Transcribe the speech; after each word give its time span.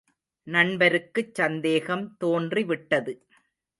நண்பருக்குச் 0.47 1.33
சந்தேகம் 1.33 2.15
தோன்றி 2.17 2.63
விட்டது. 2.63 3.13